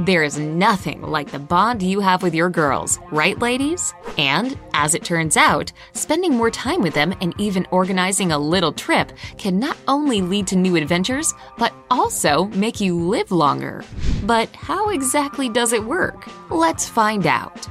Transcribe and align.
There 0.00 0.22
is 0.22 0.38
nothing 0.38 1.02
like 1.02 1.30
the 1.30 1.38
bond 1.38 1.82
you 1.82 2.00
have 2.00 2.22
with 2.22 2.34
your 2.34 2.48
girls, 2.48 2.98
right, 3.10 3.38
ladies? 3.38 3.92
And, 4.16 4.58
as 4.72 4.94
it 4.94 5.04
turns 5.04 5.36
out, 5.36 5.72
spending 5.92 6.34
more 6.34 6.50
time 6.50 6.80
with 6.80 6.94
them 6.94 7.14
and 7.20 7.34
even 7.36 7.66
organizing 7.70 8.32
a 8.32 8.38
little 8.38 8.72
trip 8.72 9.12
can 9.36 9.58
not 9.58 9.76
only 9.86 10.22
lead 10.22 10.46
to 10.46 10.56
new 10.56 10.76
adventures, 10.76 11.34
but 11.58 11.74
also 11.90 12.44
make 12.44 12.80
you 12.80 12.98
live 12.98 13.30
longer. 13.30 13.84
But 14.22 14.48
how 14.56 14.88
exactly 14.88 15.50
does 15.50 15.74
it 15.74 15.84
work? 15.84 16.26
Let's 16.50 16.88
find 16.88 17.26
out 17.26 17.68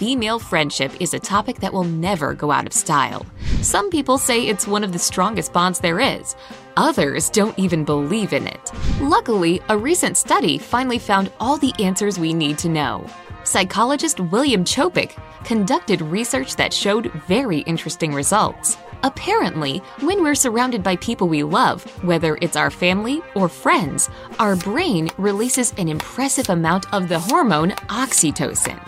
female 0.00 0.38
friendship 0.38 0.90
is 0.98 1.12
a 1.12 1.18
topic 1.18 1.60
that 1.60 1.74
will 1.74 1.84
never 1.84 2.32
go 2.32 2.50
out 2.50 2.66
of 2.66 2.72
style. 2.72 3.26
Some 3.60 3.90
people 3.90 4.16
say 4.16 4.46
it's 4.46 4.66
one 4.66 4.82
of 4.82 4.92
the 4.94 4.98
strongest 4.98 5.52
bonds 5.52 5.78
there 5.78 6.00
is. 6.00 6.34
Others 6.78 7.28
don't 7.28 7.58
even 7.58 7.84
believe 7.84 8.32
in 8.32 8.46
it. 8.46 8.72
Luckily, 9.02 9.60
a 9.68 9.76
recent 9.76 10.16
study 10.16 10.56
finally 10.56 10.98
found 10.98 11.30
all 11.38 11.58
the 11.58 11.74
answers 11.78 12.18
we 12.18 12.32
need 12.32 12.56
to 12.56 12.70
know. 12.70 13.06
Psychologist 13.44 14.20
William 14.20 14.64
Chopik 14.64 15.18
conducted 15.44 16.00
research 16.00 16.56
that 16.56 16.72
showed 16.72 17.12
very 17.28 17.58
interesting 17.60 18.14
results. 18.14 18.78
Apparently, 19.02 19.78
when 20.00 20.22
we're 20.22 20.34
surrounded 20.34 20.82
by 20.82 20.96
people 20.96 21.28
we 21.28 21.42
love, 21.42 21.84
whether 22.04 22.36
it's 22.42 22.56
our 22.56 22.70
family 22.70 23.22
or 23.34 23.48
friends, 23.48 24.10
our 24.38 24.56
brain 24.56 25.08
releases 25.16 25.72
an 25.78 25.88
impressive 25.88 26.50
amount 26.50 26.92
of 26.92 27.08
the 27.08 27.18
hormone 27.18 27.70
oxytocin. 27.88 28.78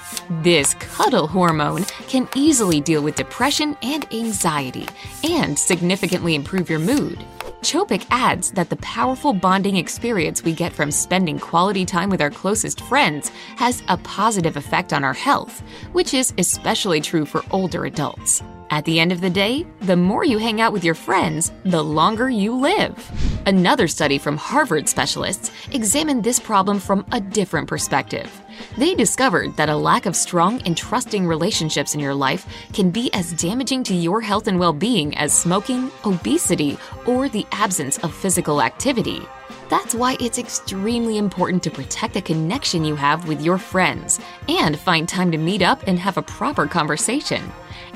This 0.43 0.75
cuddle 0.75 1.27
hormone 1.27 1.85
can 2.09 2.29
easily 2.37 2.81
deal 2.81 3.03
with 3.03 3.17
depression 3.17 3.77
and 3.83 4.07
anxiety 4.13 4.87
and 5.25 5.59
significantly 5.59 6.35
improve 6.35 6.69
your 6.69 6.79
mood. 6.79 7.25
Chopik 7.63 8.05
adds 8.11 8.51
that 8.53 8.71
the 8.71 8.77
powerful 8.77 9.33
bonding 9.33 9.77
experience 9.77 10.43
we 10.43 10.53
get 10.53 10.73
from 10.73 10.91
spending 10.91 11.39
quality 11.39 11.87
time 11.87 12.11
with 12.11 12.21
our 12.21 12.29
closest 12.31 12.81
friends 12.81 13.29
has 13.55 13.85
a 13.87 13.97
positive 13.99 14.57
effect 14.57 14.93
on 14.93 15.05
our 15.05 15.13
health, 15.13 15.63
which 15.93 16.13
is 16.13 16.35
especially 16.39 17.01
true 17.01 17.25
for 17.25 17.45
older 17.53 17.85
adults. 17.85 18.43
At 18.71 18.85
the 18.85 18.99
end 18.99 19.13
of 19.13 19.21
the 19.21 19.31
day, 19.31 19.65
the 19.83 19.97
more 19.97 20.25
you 20.25 20.39
hang 20.39 20.61
out 20.61 20.73
with 20.73 20.83
your 20.83 20.97
friends, 20.97 21.53
the 21.65 21.85
longer 21.85 22.29
you 22.29 22.53
live. 22.53 22.99
Another 23.47 23.87
study 23.87 24.19
from 24.19 24.37
Harvard 24.37 24.89
specialists 24.89 25.53
examined 25.71 26.25
this 26.25 26.41
problem 26.41 26.81
from 26.81 27.07
a 27.13 27.21
different 27.21 27.69
perspective. 27.69 28.42
They 28.77 28.95
discovered 28.95 29.57
that 29.57 29.69
a 29.69 29.77
lack 29.77 30.07
of 30.07 30.17
strong 30.17 30.63
and 30.63 30.77
trusting 30.77 31.27
relationships 31.27 31.95
in 31.95 32.01
your 32.01 32.15
life 32.15 32.47
can 32.73 32.91
be 32.91 33.13
as 33.13 33.33
damaging 33.33 33.83
to 33.85 33.95
your 33.95 34.21
health 34.21 34.49
and 34.49 34.59
well 34.59 34.73
being 34.73 35.17
as 35.17 35.33
smoking, 35.33 35.91
obesity, 36.05 36.79
or 37.07 37.29
the 37.29 37.47
absence 37.53 37.99
of 37.99 38.15
physical 38.15 38.63
activity. 38.63 39.23
That's 39.69 39.95
why 39.95 40.19
it's 40.21 40.39
extremely 40.39 41.17
important 41.17 41.63
to 41.63 41.71
protect 41.71 42.13
the 42.13 42.21
connection 42.21 42.85
you 42.85 42.95
have 42.95 43.27
with 43.27 43.41
your 43.41 43.57
friends 43.57 44.21
and 44.49 44.79
find 44.79 45.09
time 45.09 45.31
to 45.33 45.39
meet 45.39 45.63
up 45.63 45.83
and 45.87 45.99
have 45.99 46.19
a 46.19 46.23
proper 46.23 46.67
conversation. 46.67 47.43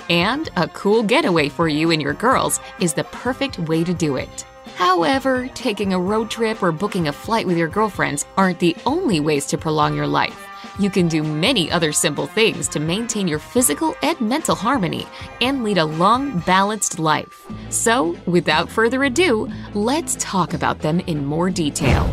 And 0.09 0.48
a 0.56 0.69
cool 0.69 1.03
getaway 1.03 1.50
for 1.50 1.69
you 1.69 1.91
and 1.91 2.00
your 2.00 2.14
girls 2.14 2.61
is 2.81 2.94
the 2.94 3.05
perfect 3.05 3.59
way 3.59 3.84
to 3.84 3.92
do 3.92 4.17
it. 4.17 4.47
However, 4.77 5.48
taking 5.55 5.92
a 5.92 5.98
road 5.98 6.31
trip 6.31 6.62
or 6.62 6.72
booking 6.72 7.09
a 7.09 7.12
flight 7.12 7.47
with 7.47 7.59
your 7.59 7.69
girlfriends 7.69 8.25
aren't 8.37 8.59
the 8.59 8.76
only 8.87 9.21
ways 9.21 9.44
to 9.47 9.59
prolong 9.59 9.94
your 9.94 10.06
life. 10.06 10.46
You 10.78 10.91
can 10.91 11.09
do 11.09 11.22
many 11.22 11.70
other 11.70 11.91
simple 11.91 12.26
things 12.26 12.69
to 12.69 12.81
maintain 12.81 13.26
your 13.26 13.38
physical 13.38 13.94
and 14.03 14.20
mental 14.20 14.54
harmony 14.54 15.06
and 15.41 15.64
lead 15.64 15.78
a 15.78 15.84
long, 15.84 16.41
balanced 16.41 16.98
life. 16.98 17.47
So, 17.70 18.14
without 18.26 18.69
further 18.69 19.04
ado, 19.04 19.50
let's 19.72 20.16
talk 20.19 20.53
about 20.53 20.81
them 20.81 21.00
in 21.00 21.25
more 21.25 21.48
detail. 21.48 22.12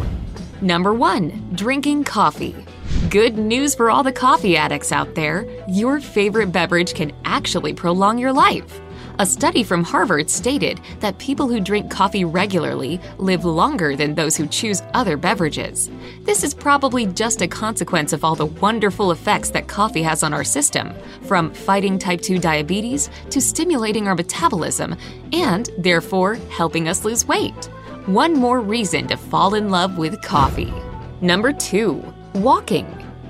Number 0.61 0.93
1. 0.93 1.51
Drinking 1.55 2.05
coffee. 2.05 2.55
Good 3.09 3.37
news 3.37 3.75
for 3.75 3.91
all 3.91 4.01
the 4.01 4.13
coffee 4.13 4.55
addicts 4.55 4.93
out 4.93 5.13
there 5.13 5.45
your 5.67 5.99
favorite 5.99 6.53
beverage 6.53 6.93
can 6.93 7.11
actually 7.25 7.73
prolong 7.73 8.17
your 8.17 8.31
life. 8.31 8.79
A 9.19 9.27
study 9.27 9.61
from 9.61 9.83
Harvard 9.83 10.27
stated 10.27 10.81
that 10.99 11.19
people 11.19 11.47
who 11.47 11.59
drink 11.59 11.91
coffee 11.91 12.25
regularly 12.25 12.99
live 13.19 13.45
longer 13.45 13.95
than 13.95 14.15
those 14.15 14.35
who 14.35 14.47
choose 14.47 14.81
other 14.95 15.17
beverages. 15.17 15.91
This 16.21 16.43
is 16.43 16.55
probably 16.55 17.05
just 17.05 17.43
a 17.43 17.47
consequence 17.47 18.11
of 18.11 18.23
all 18.23 18.33
the 18.33 18.47
wonderful 18.47 19.11
effects 19.11 19.51
that 19.51 19.67
coffee 19.67 20.01
has 20.01 20.23
on 20.23 20.33
our 20.33 20.43
system, 20.43 20.91
from 21.27 21.53
fighting 21.53 21.99
type 21.99 22.21
2 22.21 22.39
diabetes 22.39 23.11
to 23.29 23.39
stimulating 23.39 24.07
our 24.07 24.15
metabolism, 24.15 24.95
and 25.31 25.69
therefore 25.77 26.35
helping 26.49 26.87
us 26.87 27.05
lose 27.05 27.27
weight. 27.27 27.65
One 28.07 28.33
more 28.33 28.61
reason 28.61 29.05
to 29.09 29.15
fall 29.15 29.53
in 29.53 29.69
love 29.69 29.99
with 29.99 30.23
coffee. 30.23 30.73
Number 31.21 31.53
2. 31.53 32.13
Walking. 32.33 32.87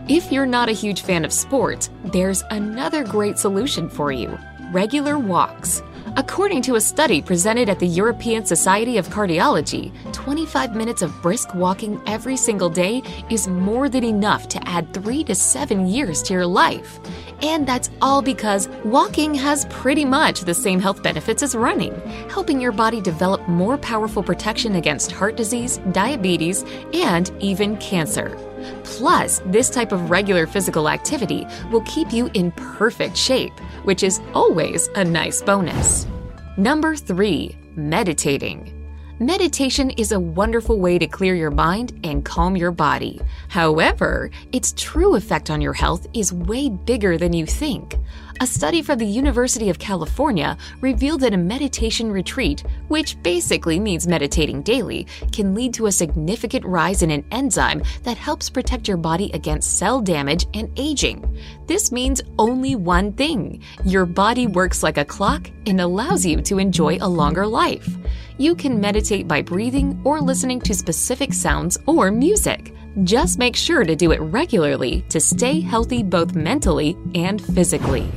If 0.07 0.31
you're 0.31 0.45
not 0.45 0.69
a 0.69 0.73
huge 0.73 1.01
fan 1.01 1.25
of 1.25 1.33
sports, 1.33 1.89
there's 2.05 2.41
another 2.51 3.03
great 3.03 3.37
solution 3.37 3.89
for 3.89 4.13
you 4.13 4.37
regular 4.73 5.17
walks. 5.19 5.81
According 6.15 6.61
to 6.63 6.75
a 6.75 6.81
study 6.81 7.21
presented 7.21 7.69
at 7.69 7.79
the 7.79 7.87
European 7.87 8.45
Society 8.45 8.97
of 8.97 9.07
Cardiology, 9.07 9.91
25 10.11 10.75
minutes 10.75 11.01
of 11.01 11.21
brisk 11.21 11.55
walking 11.55 12.01
every 12.05 12.37
single 12.37 12.69
day 12.69 13.01
is 13.29 13.47
more 13.47 13.87
than 13.89 14.03
enough 14.03 14.47
to 14.49 14.67
add 14.67 14.93
3 14.93 15.23
to 15.23 15.33
7 15.33 15.87
years 15.87 16.21
to 16.23 16.33
your 16.33 16.45
life. 16.45 16.99
And 17.41 17.65
that's 17.65 17.89
all 18.01 18.21
because 18.21 18.67
walking 18.83 19.33
has 19.35 19.65
pretty 19.65 20.05
much 20.05 20.41
the 20.41 20.53
same 20.53 20.79
health 20.79 21.01
benefits 21.01 21.41
as 21.41 21.55
running, 21.55 21.95
helping 22.29 22.59
your 22.59 22.71
body 22.71 23.01
develop 23.01 23.47
more 23.47 23.77
powerful 23.77 24.21
protection 24.21 24.75
against 24.75 25.11
heart 25.11 25.35
disease, 25.35 25.79
diabetes, 25.93 26.63
and 26.93 27.31
even 27.39 27.77
cancer. 27.77 28.37
Plus, 28.83 29.41
this 29.45 29.69
type 29.69 29.91
of 29.91 30.09
regular 30.09 30.47
physical 30.47 30.89
activity 30.89 31.45
will 31.71 31.81
keep 31.81 32.11
you 32.11 32.29
in 32.33 32.51
perfect 32.51 33.17
shape, 33.17 33.57
which 33.83 34.03
is 34.03 34.21
always 34.33 34.87
a 34.95 35.03
nice 35.03 35.41
bonus. 35.41 36.07
Number 36.57 36.95
3. 36.95 37.57
Meditating. 37.75 38.79
Meditation 39.19 39.91
is 39.91 40.11
a 40.11 40.19
wonderful 40.19 40.79
way 40.79 40.97
to 40.97 41.07
clear 41.07 41.35
your 41.35 41.51
mind 41.51 41.99
and 42.03 42.25
calm 42.25 42.57
your 42.57 42.71
body. 42.71 43.21
However, 43.47 44.29
its 44.51 44.73
true 44.75 45.15
effect 45.15 45.49
on 45.49 45.61
your 45.61 45.73
health 45.73 46.07
is 46.13 46.33
way 46.33 46.69
bigger 46.69 47.17
than 47.17 47.31
you 47.31 47.45
think. 47.45 47.95
A 48.41 48.47
study 48.47 48.81
from 48.81 48.97
the 48.97 49.05
University 49.05 49.69
of 49.69 49.77
California 49.77 50.57
revealed 50.81 51.21
that 51.21 51.35
a 51.35 51.37
meditation 51.37 52.11
retreat, 52.11 52.63
which 52.87 53.21
basically 53.21 53.79
means 53.79 54.07
meditating 54.07 54.63
daily, 54.63 55.07
can 55.31 55.53
lead 55.53 55.73
to 55.75 55.85
a 55.85 55.91
significant 55.91 56.65
rise 56.65 57.03
in 57.03 57.11
an 57.11 57.23
enzyme 57.31 57.83
that 58.01 58.17
helps 58.17 58.49
protect 58.49 58.87
your 58.87 58.97
body 58.97 59.29
against 59.33 59.77
cell 59.77 60.01
damage 60.01 60.47
and 60.55 60.69
aging. 60.77 61.39
This 61.67 61.91
means 61.91 62.21
only 62.39 62.75
one 62.75 63.13
thing 63.13 63.61
your 63.85 64.05
body 64.05 64.47
works 64.47 64.81
like 64.81 64.97
a 64.97 65.05
clock 65.05 65.49
and 65.67 65.79
allows 65.79 66.25
you 66.25 66.41
to 66.41 66.57
enjoy 66.57 66.97
a 66.99 67.07
longer 67.07 67.45
life. 67.45 67.87
You 68.39 68.55
can 68.55 68.81
meditate 68.81 69.27
by 69.27 69.43
breathing 69.43 70.01
or 70.03 70.19
listening 70.19 70.59
to 70.61 70.73
specific 70.73 71.33
sounds 71.33 71.77
or 71.85 72.11
music. 72.11 72.73
Just 73.03 73.39
make 73.39 73.55
sure 73.55 73.83
to 73.83 73.95
do 73.95 74.11
it 74.11 74.21
regularly 74.21 75.05
to 75.09 75.19
stay 75.19 75.59
healthy 75.61 76.03
both 76.03 76.35
mentally 76.35 76.97
and 77.15 77.41
physically. 77.41 78.11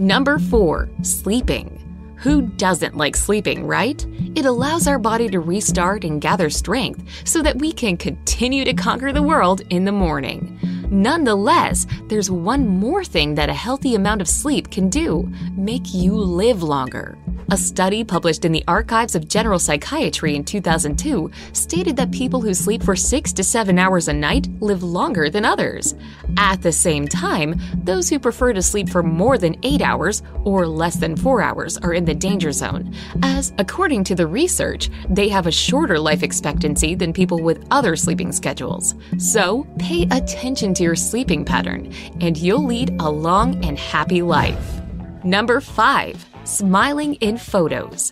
Number 0.00 0.38
4. 0.38 0.88
Sleeping. 1.02 1.74
Who 2.18 2.42
doesn't 2.42 2.96
like 2.96 3.16
sleeping, 3.16 3.66
right? 3.66 4.06
It 4.36 4.44
allows 4.44 4.86
our 4.86 4.98
body 4.98 5.28
to 5.28 5.40
restart 5.40 6.04
and 6.04 6.20
gather 6.20 6.50
strength 6.50 7.02
so 7.26 7.42
that 7.42 7.58
we 7.58 7.72
can 7.72 7.96
continue 7.96 8.64
to 8.64 8.74
conquer 8.74 9.12
the 9.12 9.24
world 9.24 9.62
in 9.70 9.84
the 9.84 9.90
morning. 9.90 10.56
Nonetheless, 10.88 11.84
there's 12.06 12.30
one 12.30 12.68
more 12.68 13.04
thing 13.04 13.34
that 13.34 13.48
a 13.48 13.54
healthy 13.54 13.96
amount 13.96 14.20
of 14.20 14.28
sleep 14.28 14.70
can 14.70 14.88
do 14.88 15.28
make 15.56 15.92
you 15.92 16.14
live 16.14 16.62
longer. 16.62 17.18
A 17.50 17.56
study 17.56 18.04
published 18.04 18.44
in 18.44 18.52
the 18.52 18.62
Archives 18.68 19.14
of 19.14 19.26
General 19.26 19.58
Psychiatry 19.58 20.36
in 20.36 20.44
2002 20.44 21.30
stated 21.54 21.96
that 21.96 22.10
people 22.10 22.42
who 22.42 22.52
sleep 22.52 22.82
for 22.82 22.94
six 22.94 23.32
to 23.32 23.42
seven 23.42 23.78
hours 23.78 24.06
a 24.06 24.12
night 24.12 24.46
live 24.60 24.82
longer 24.82 25.30
than 25.30 25.46
others. 25.46 25.94
At 26.36 26.60
the 26.60 26.72
same 26.72 27.08
time, 27.08 27.58
those 27.84 28.10
who 28.10 28.18
prefer 28.18 28.52
to 28.52 28.60
sleep 28.60 28.90
for 28.90 29.02
more 29.02 29.38
than 29.38 29.56
eight 29.62 29.80
hours 29.80 30.22
or 30.44 30.66
less 30.66 30.96
than 30.96 31.16
four 31.16 31.40
hours 31.40 31.78
are 31.78 31.94
in 31.94 32.04
the 32.04 32.14
danger 32.14 32.52
zone, 32.52 32.94
as, 33.22 33.54
according 33.56 34.04
to 34.04 34.14
the 34.14 34.26
research, 34.26 34.90
they 35.08 35.30
have 35.30 35.46
a 35.46 35.50
shorter 35.50 35.98
life 35.98 36.22
expectancy 36.22 36.94
than 36.94 37.14
people 37.14 37.42
with 37.42 37.66
other 37.70 37.96
sleeping 37.96 38.30
schedules. 38.30 38.94
So, 39.16 39.66
pay 39.78 40.06
attention 40.10 40.74
to 40.74 40.82
your 40.82 40.96
sleeping 40.96 41.46
pattern, 41.46 41.94
and 42.20 42.36
you'll 42.36 42.66
lead 42.66 42.94
a 43.00 43.10
long 43.10 43.64
and 43.64 43.78
happy 43.78 44.20
life. 44.20 44.82
Number 45.24 45.62
5. 45.62 46.37
Smiling 46.48 47.16
in 47.16 47.36
photos. 47.36 48.10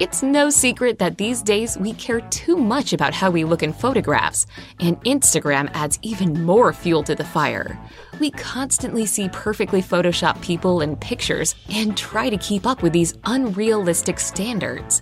It's 0.00 0.22
no 0.22 0.50
secret 0.50 0.98
that 0.98 1.16
these 1.16 1.40
days 1.40 1.78
we 1.78 1.94
care 1.94 2.20
too 2.20 2.58
much 2.58 2.92
about 2.92 3.14
how 3.14 3.30
we 3.30 3.44
look 3.44 3.62
in 3.62 3.72
photographs, 3.72 4.46
and 4.80 5.02
Instagram 5.04 5.70
adds 5.72 5.98
even 6.02 6.44
more 6.44 6.74
fuel 6.74 7.02
to 7.04 7.14
the 7.14 7.24
fire. 7.24 7.80
We 8.20 8.32
constantly 8.32 9.06
see 9.06 9.30
perfectly 9.30 9.80
photoshopped 9.80 10.42
people 10.42 10.82
in 10.82 10.94
pictures 10.96 11.54
and 11.70 11.96
try 11.96 12.28
to 12.28 12.36
keep 12.36 12.66
up 12.66 12.82
with 12.82 12.92
these 12.92 13.16
unrealistic 13.24 14.20
standards. 14.20 15.00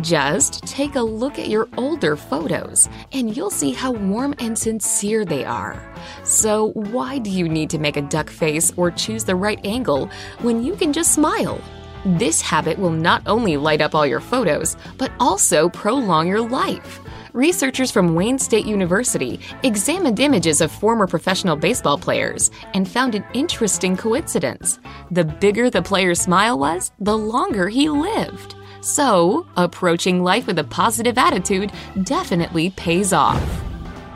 Just 0.00 0.64
take 0.64 0.94
a 0.94 1.02
look 1.02 1.36
at 1.36 1.48
your 1.48 1.68
older 1.76 2.14
photos, 2.14 2.88
and 3.10 3.36
you'll 3.36 3.50
see 3.50 3.72
how 3.72 3.90
warm 3.90 4.36
and 4.38 4.56
sincere 4.56 5.24
they 5.24 5.44
are. 5.44 5.82
So, 6.22 6.70
why 6.74 7.18
do 7.18 7.28
you 7.28 7.48
need 7.48 7.70
to 7.70 7.80
make 7.80 7.96
a 7.96 8.02
duck 8.02 8.30
face 8.30 8.72
or 8.76 8.92
choose 8.92 9.24
the 9.24 9.34
right 9.34 9.58
angle 9.66 10.08
when 10.42 10.62
you 10.62 10.76
can 10.76 10.92
just 10.92 11.12
smile? 11.12 11.60
This 12.04 12.40
habit 12.40 12.78
will 12.78 12.92
not 12.92 13.22
only 13.26 13.56
light 13.58 13.82
up 13.82 13.94
all 13.94 14.06
your 14.06 14.20
photos, 14.20 14.76
but 14.96 15.12
also 15.20 15.68
prolong 15.68 16.26
your 16.26 16.40
life. 16.40 17.00
Researchers 17.34 17.90
from 17.90 18.14
Wayne 18.14 18.38
State 18.38 18.66
University 18.66 19.38
examined 19.62 20.18
images 20.18 20.60
of 20.60 20.72
former 20.72 21.06
professional 21.06 21.56
baseball 21.56 21.98
players 21.98 22.50
and 22.74 22.88
found 22.88 23.14
an 23.14 23.24
interesting 23.34 23.96
coincidence. 23.96 24.80
The 25.10 25.24
bigger 25.24 25.68
the 25.68 25.82
player's 25.82 26.20
smile 26.20 26.58
was, 26.58 26.90
the 26.98 27.16
longer 27.16 27.68
he 27.68 27.88
lived. 27.88 28.54
So, 28.80 29.46
approaching 29.56 30.22
life 30.22 30.46
with 30.46 30.58
a 30.58 30.64
positive 30.64 31.18
attitude 31.18 31.70
definitely 32.02 32.70
pays 32.70 33.12
off. 33.12 33.42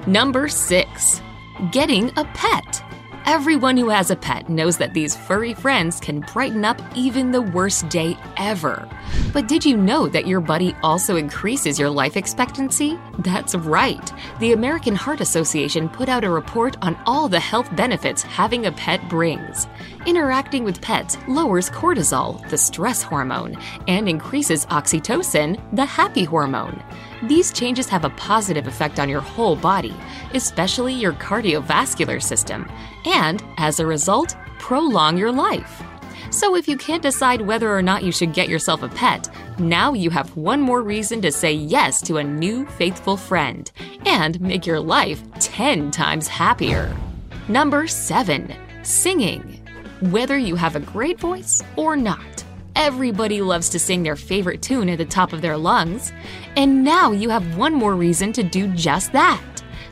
Number 0.07 0.49
6. 0.49 1.21
Getting 1.71 2.11
a 2.17 2.25
pet. 2.35 2.84
Everyone 3.27 3.79
who 3.79 3.89
has 3.89 4.11
a 4.11 4.17
pet 4.17 4.51
knows 4.51 4.77
that 4.77 4.93
these 4.93 5.17
furry 5.17 5.55
friends 5.55 5.99
can 5.99 6.21
brighten 6.21 6.63
up 6.63 6.79
even 6.95 7.31
the 7.31 7.41
worst 7.41 7.89
day 7.89 8.19
ever. 8.37 8.87
But 9.33 9.49
did 9.49 9.65
you 9.65 9.79
know 9.79 10.09
that 10.09 10.27
your 10.27 10.43
buddy 10.43 10.77
also 10.83 11.17
increases 11.17 11.79
your 11.79 11.89
life 11.89 12.19
expectancy? 12.19 12.99
That's 13.21 13.55
right. 13.55 14.13
The 14.41 14.53
American 14.53 14.95
Heart 14.95 15.23
Association 15.23 15.89
put 15.89 16.11
out 16.11 16.23
a 16.23 16.29
report 16.29 16.77
on 16.83 16.99
all 17.07 17.31
the 17.31 17.41
health 17.41 17.75
benefits 17.75 18.21
having 18.21 18.67
a 18.67 18.73
pet 18.73 19.09
brings. 19.09 19.69
Interacting 20.05 20.63
with 20.63 20.83
pets 20.83 21.17
lowers 21.27 21.71
cortisol, 21.71 22.47
the 22.51 22.59
stress 22.59 23.03
hormone, 23.03 23.57
and 23.89 24.07
increases 24.07 24.67
oxytocin, 24.67 25.59
the 25.75 25.87
happy 25.87 26.25
hormone. 26.25 26.83
These 27.27 27.53
changes 27.53 27.89
have 27.89 28.05
a 28.05 28.11
positive 28.11 28.67
effect 28.67 29.01
on 29.01 29.09
your 29.09 29.23
whole 29.23 29.57
body, 29.57 29.95
especially 30.35 30.93
your 30.93 31.15
cardiovascular 31.15 32.23
system, 32.23 32.71
and 33.07 33.43
as 33.57 33.81
a 33.81 33.87
result, 33.87 34.37
prolong 34.59 35.17
your 35.17 35.33
life. 35.33 35.83
So 36.31 36.55
if 36.55 36.69
you 36.69 36.77
can't 36.77 37.03
decide 37.03 37.41
whether 37.41 37.75
or 37.75 37.81
not 37.81 38.03
you 38.03 38.13
should 38.13 38.35
get 38.35 38.49
yourself 38.49 38.83
a 38.83 38.89
pet, 38.89 39.31
now 39.59 39.95
you 39.95 40.11
have 40.11 40.37
one 40.37 40.61
more 40.61 40.83
reason 40.83 41.23
to 41.23 41.31
say 41.31 41.53
yes 41.53 42.03
to 42.03 42.17
a 42.17 42.25
new 42.25 42.67
faithful 42.67 43.17
friend 43.17 43.71
and 44.05 44.41
make 44.41 44.67
your 44.67 44.81
life 44.81 45.23
10 45.39 45.93
times 45.93 46.27
happier. 46.29 46.95
Number 47.49 47.87
7. 47.87 48.55
Singing. 48.83 49.63
Whether 50.11 50.37
you 50.37 50.57
have 50.57 50.77
a 50.77 50.81
great 50.81 51.21
voice 51.21 51.63
or 51.77 51.97
not, 51.97 52.34
everybody 52.77 53.41
loves 53.41 53.69
to 53.71 53.79
sing 53.79 54.03
their 54.03 54.17
favorite 54.17 54.63
tune 54.63 54.89
at 54.89 54.99
the 54.99 55.05
top 55.05 55.33
of 55.33 55.43
their 55.43 55.57
lungs. 55.57 56.13
And 56.57 56.85
now 56.85 57.13
you 57.13 57.31
have 57.31 57.57
one 57.57 57.75
more 57.75 57.95
reason 57.95 58.33
to 58.35 58.43
do 58.43 58.69
just 58.75 59.13
that. 59.13 59.43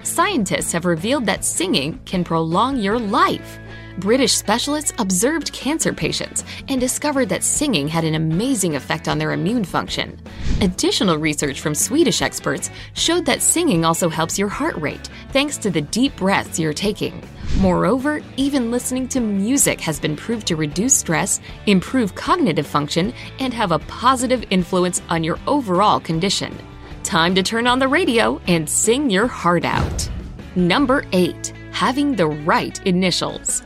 Scientists 0.03 0.73
have 0.73 0.85
revealed 0.85 1.27
that 1.27 1.45
singing 1.45 2.01
can 2.05 2.25
prolong 2.25 2.77
your 2.79 2.99
life. 2.99 3.59
British 3.99 4.35
specialists 4.35 4.93
observed 4.99 5.53
cancer 5.53 5.93
patients 5.93 6.45
and 6.69 6.81
discovered 6.81 7.29
that 7.29 7.43
singing 7.43 7.89
had 7.89 8.05
an 8.05 8.15
amazing 8.15 8.77
effect 8.77 9.09
on 9.09 9.19
their 9.19 9.33
immune 9.33 9.65
function. 9.65 10.19
Additional 10.61 11.17
research 11.17 11.61
from 11.61 11.75
Swedish 11.75 12.23
experts 12.23 12.71
showed 12.95 13.27
that 13.27 13.43
singing 13.43 13.85
also 13.85 14.09
helps 14.09 14.39
your 14.39 14.49
heart 14.49 14.77
rate 14.77 15.09
thanks 15.31 15.57
to 15.59 15.71
the 15.71 15.81
deep 15.81 16.15
breaths 16.17 16.59
you're 16.59 16.73
taking. 16.73 17.23
Moreover, 17.59 18.21
even 18.37 18.71
listening 18.71 19.09
to 19.09 19.21
music 19.21 19.81
has 19.81 20.01
been 20.01 20.17
proved 20.17 20.47
to 20.47 20.57
reduce 20.57 20.97
stress, 20.97 21.41
improve 21.67 22.15
cognitive 22.15 22.67
function, 22.67 23.13
and 23.41 23.53
have 23.53 23.73
a 23.73 23.79
positive 23.81 24.45
influence 24.51 25.03
on 25.11 25.23
your 25.23 25.39
overall 25.47 26.01
condition. 26.01 26.57
Time 27.03 27.35
to 27.35 27.43
turn 27.43 27.67
on 27.67 27.79
the 27.79 27.89
radio 27.89 28.41
and 28.47 28.69
sing 28.69 29.11
your 29.11 29.27
heart 29.27 29.65
out. 29.65 30.09
Number 30.57 31.05
8. 31.13 31.53
Having 31.73 32.17
the 32.17 32.27
right 32.27 32.85
initials. 32.87 33.63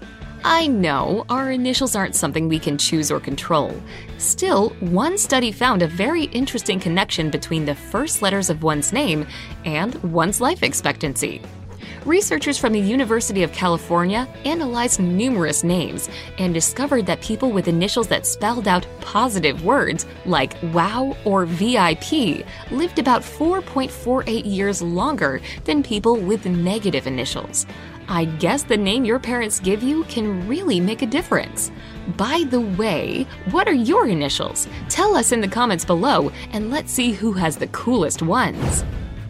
I 0.48 0.68
know 0.68 1.26
our 1.28 1.50
initials 1.50 1.96
aren't 1.96 2.14
something 2.14 2.48
we 2.48 2.60
can 2.60 2.78
choose 2.78 3.10
or 3.10 3.18
control. 3.18 3.74
Still, 4.18 4.68
one 4.78 5.18
study 5.18 5.50
found 5.50 5.82
a 5.82 5.88
very 5.88 6.26
interesting 6.26 6.78
connection 6.78 7.30
between 7.30 7.64
the 7.64 7.74
first 7.74 8.22
letters 8.22 8.48
of 8.48 8.62
one's 8.62 8.92
name 8.92 9.26
and 9.64 9.96
one's 10.04 10.40
life 10.40 10.62
expectancy. 10.62 11.42
Researchers 12.04 12.58
from 12.58 12.72
the 12.72 12.78
University 12.78 13.42
of 13.42 13.50
California 13.50 14.28
analyzed 14.44 15.00
numerous 15.00 15.64
names 15.64 16.08
and 16.38 16.54
discovered 16.54 17.06
that 17.06 17.20
people 17.20 17.50
with 17.50 17.66
initials 17.66 18.06
that 18.06 18.24
spelled 18.24 18.68
out 18.68 18.86
positive 19.00 19.64
words 19.64 20.06
like 20.26 20.54
WOW 20.72 21.16
or 21.24 21.46
VIP 21.46 22.46
lived 22.70 23.00
about 23.00 23.22
4.48 23.22 24.42
years 24.44 24.80
longer 24.80 25.40
than 25.64 25.82
people 25.82 26.14
with 26.14 26.46
negative 26.46 27.08
initials. 27.08 27.66
I 28.08 28.24
guess 28.24 28.62
the 28.62 28.76
name 28.76 29.04
your 29.04 29.18
parents 29.18 29.58
give 29.58 29.82
you 29.82 30.04
can 30.04 30.46
really 30.46 30.78
make 30.78 31.02
a 31.02 31.06
difference. 31.06 31.72
By 32.16 32.44
the 32.48 32.60
way, 32.60 33.26
what 33.50 33.66
are 33.66 33.74
your 33.74 34.06
initials? 34.06 34.68
Tell 34.88 35.16
us 35.16 35.32
in 35.32 35.40
the 35.40 35.48
comments 35.48 35.84
below 35.84 36.30
and 36.52 36.70
let's 36.70 36.92
see 36.92 37.12
who 37.12 37.32
has 37.32 37.56
the 37.56 37.66
coolest 37.68 38.22
ones. 38.22 38.84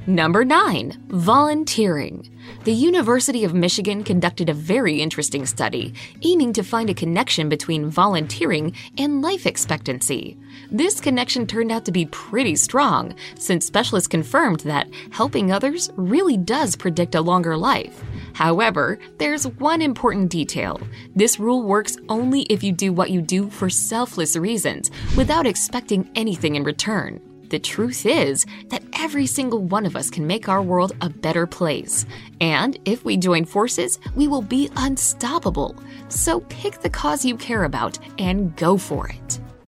Number 0.08 0.44
9. 0.44 1.06
Volunteering. 1.08 2.31
The 2.62 2.73
University 2.73 3.43
of 3.43 3.55
Michigan 3.55 4.05
conducted 4.05 4.49
a 4.49 4.55
very 4.55 5.00
interesting 5.00 5.46
study 5.46 5.94
aiming 6.23 6.52
to 6.52 6.62
find 6.62 6.88
a 6.88 6.94
connection 6.94 7.49
between 7.49 7.90
volunteering 7.90 8.73
and 8.99 9.20
life 9.20 9.46
expectancy. 9.46 10.37
This 10.70 11.00
connection 11.00 11.44
turned 11.44 11.73
out 11.73 11.84
to 11.87 11.93
be 11.93 12.06
pretty 12.06 12.55
strong, 12.55 13.17
since 13.37 13.67
specialists 13.67 14.06
confirmed 14.06 14.61
that 14.61 14.88
helping 15.11 15.50
others 15.50 15.90
really 15.96 16.37
does 16.37 16.76
predict 16.76 17.17
a 17.17 17.20
longer 17.20 17.56
life. 17.56 18.05
However, 18.37 18.99
there's 19.17 19.47
one 19.47 19.81
important 19.81 20.29
detail. 20.29 20.79
This 21.15 21.41
rule 21.41 21.62
works 21.62 21.97
only 22.11 22.43
if 22.43 22.62
you 22.62 22.71
do 22.71 22.93
what 22.93 23.09
you 23.09 23.23
do 23.23 23.49
for 23.49 23.71
selfless 23.71 24.37
reasons, 24.37 24.91
without 25.17 25.47
expecting 25.47 26.11
anything 26.15 26.55
in 26.55 26.62
return. 26.62 27.19
The 27.49 27.59
truth 27.59 28.05
is 28.05 28.45
that 28.69 28.83
every 28.93 29.25
single 29.25 29.62
one 29.62 29.87
of 29.87 29.97
us 29.97 30.11
can 30.11 30.26
make 30.26 30.50
our 30.50 30.61
world 30.61 30.93
a 31.00 31.09
better 31.09 31.47
place. 31.47 32.05
And 32.38 32.78
if 32.85 33.07
we 33.07 33.16
join 33.16 33.47
forces, 33.47 33.99
we 34.14 34.28
will 34.28 34.43
be 34.43 34.69
unstoppable. 34.76 35.75
So 36.09 36.40
pick 36.40 36.83
the 36.83 36.90
cause 36.90 37.25
you 37.25 37.38
care 37.38 37.64
about 37.64 37.99
and 38.19 38.55
go 38.55 38.76
for 38.76 39.09
it. 39.09 39.40